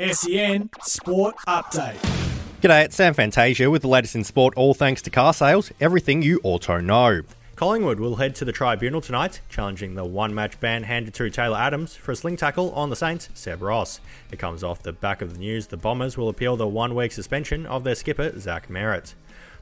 SEN 0.00 0.70
Sport 0.80 1.36
Update. 1.46 1.98
G'day, 2.62 2.86
it's 2.86 2.96
Sam 2.96 3.12
Fantasia 3.12 3.70
with 3.70 3.82
the 3.82 3.88
latest 3.88 4.14
in 4.14 4.24
sport, 4.24 4.54
all 4.56 4.72
thanks 4.72 5.02
to 5.02 5.10
car 5.10 5.34
sales, 5.34 5.72
everything 5.78 6.22
you 6.22 6.40
auto 6.42 6.80
know. 6.80 7.20
Collingwood 7.54 8.00
will 8.00 8.16
head 8.16 8.34
to 8.36 8.46
the 8.46 8.52
tribunal 8.52 9.02
tonight, 9.02 9.42
challenging 9.50 9.96
the 9.96 10.04
one 10.06 10.34
match 10.34 10.58
ban 10.58 10.84
handed 10.84 11.12
to 11.12 11.28
Taylor 11.28 11.58
Adams 11.58 11.96
for 11.96 12.12
a 12.12 12.16
sling 12.16 12.38
tackle 12.38 12.72
on 12.72 12.88
the 12.88 12.96
Saints, 12.96 13.28
Seb 13.34 13.60
Ross. 13.60 14.00
It 14.32 14.38
comes 14.38 14.64
off 14.64 14.82
the 14.82 14.94
back 14.94 15.20
of 15.20 15.34
the 15.34 15.38
news 15.38 15.66
the 15.66 15.76
Bombers 15.76 16.16
will 16.16 16.30
appeal 16.30 16.56
the 16.56 16.66
one 16.66 16.94
week 16.94 17.12
suspension 17.12 17.66
of 17.66 17.84
their 17.84 17.94
skipper, 17.94 18.32
Zach 18.38 18.68
Merrett. 18.68 19.12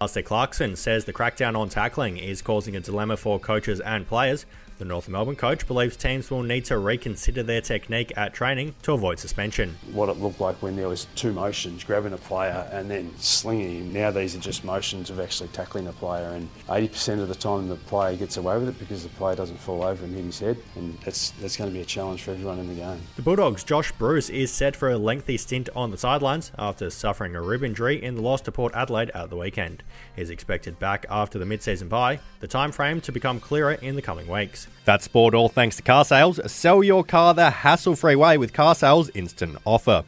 Alastair 0.01 0.23
Clarkson 0.23 0.77
says 0.77 1.07
the 1.07 1.13
crackdown 1.13 1.59
on 1.59 1.69
tackling 1.69 2.19
is 2.19 2.41
causing 2.41 2.77
a 2.77 2.81
dilemma 2.81 3.17
for 3.17 3.41
coaches 3.41 3.81
and 3.81 4.07
players. 4.07 4.47
The 4.79 4.85
North 4.85 5.09
Melbourne 5.09 5.35
coach 5.35 5.67
believes 5.67 5.97
teams 5.97 6.31
will 6.31 6.45
need 6.45 6.65
to 6.67 6.79
reconsider 6.79 7.43
their 7.43 7.61
technique 7.61 8.13
at 8.17 8.33
training 8.33 8.77
to 8.83 8.93
avoid 8.93 9.19
suspension. 9.19 9.77
What 9.91 10.09
it 10.09 10.19
looked 10.19 10.39
like 10.39 10.63
when 10.63 10.77
there 10.77 10.87
was 10.87 11.09
two 11.17 11.33
motions, 11.33 11.83
grabbing 11.83 12.13
a 12.13 12.17
player 12.17 12.69
and 12.71 12.89
then 12.89 13.13
slinging 13.19 13.79
him. 13.79 13.93
Now 13.93 14.13
these 14.13 14.37
are 14.37 14.39
just 14.39 14.63
motions 14.63 15.11
of 15.11 15.19
actually 15.19 15.49
tackling 15.49 15.89
a 15.89 15.93
player, 15.93 16.29
and 16.29 16.49
80% 16.69 17.21
of 17.21 17.27
the 17.27 17.35
time 17.35 17.69
the 17.69 17.75
player 17.75 18.17
gets 18.17 18.37
away 18.37 18.57
with 18.57 18.69
it 18.69 18.79
because 18.79 19.03
the 19.03 19.09
player 19.09 19.35
doesn't 19.35 19.59
fall 19.59 19.83
over 19.83 20.05
and 20.05 20.15
hit 20.15 20.25
his 20.25 20.39
head, 20.39 20.57
and 20.77 20.97
that's 21.01 21.31
that's 21.41 21.57
going 21.57 21.69
to 21.69 21.75
be 21.75 21.83
a 21.83 21.85
challenge 21.85 22.23
for 22.23 22.31
everyone 22.31 22.61
in 22.61 22.69
the 22.69 22.75
game. 22.75 23.01
The 23.17 23.23
Bulldogs' 23.23 23.65
Josh 23.65 23.91
Bruce 23.91 24.31
is 24.31 24.53
set 24.53 24.77
for 24.77 24.91
a 24.91 24.97
lengthy 24.97 25.39
stint 25.39 25.69
on 25.75 25.91
the 25.91 25.99
sidelines 25.99 26.53
after 26.57 26.89
suffering 26.89 27.35
a 27.35 27.43
rib 27.43 27.65
injury 27.65 28.01
in 28.01 28.15
the 28.15 28.23
loss 28.23 28.43
to 28.43 28.53
Port 28.53 28.77
Adelaide 28.77 29.11
at 29.11 29.29
the 29.29 29.37
weekend. 29.37 29.83
He's 30.17 30.31
expected 30.31 30.79
back 30.79 31.07
after 31.11 31.39
the 31.39 31.47
mid-season 31.47 31.89
bye, 31.89 32.21
the 32.41 32.47
time 32.47 32.73
frame 32.73 33.01
to 33.03 33.13
become 33.13 33.41
clearer 33.41 33.73
in 33.73 33.97
the 33.97 34.03
coming 34.03 34.27
weeks. 34.27 34.69
That's 34.85 35.05
sport 35.05 35.35
all 35.35 35.49
thanks 35.49 35.77
to 35.77 35.83
car 35.83 36.05
sales. 36.05 36.41
Sell 36.51 36.83
your 36.83 37.05
car 37.05 37.35
the 37.35 37.51
hassle 37.51 37.97
free 37.97 38.17
way 38.17 38.39
with 38.39 38.53
car 38.53 38.75
sales 38.75 39.11
instant 39.15 39.59
offer. 39.65 40.05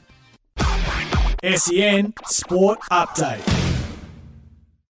SEN 1.43 2.13
Sport 2.27 2.81
Update. 2.91 3.60